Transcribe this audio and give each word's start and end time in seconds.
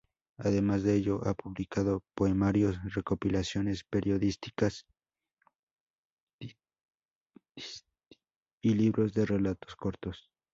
Además 0.39 0.81
de 0.81 0.95
ello 0.95 1.23
ha 1.27 1.35
publicado 1.35 2.03
poemarios, 2.15 2.75
recopilaciones 2.95 3.83
periodísticas 3.83 4.87
y 8.63 8.73
libros 8.73 9.13
de 9.13 9.27
relatos 9.27 9.75
cortos. 9.75 10.31